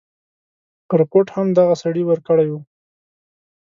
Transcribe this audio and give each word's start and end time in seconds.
رپوټ 0.99 1.25
هم 1.35 1.47
دغه 1.57 1.75
سړي 1.83 2.03
ورکړی 2.05 2.47
وو. 2.49 2.59